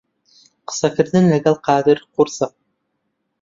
[0.67, 2.47] قسەکردن لەگەڵ قادر قورسە.